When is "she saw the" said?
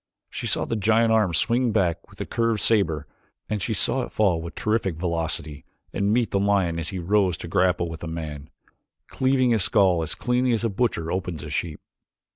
0.31-0.75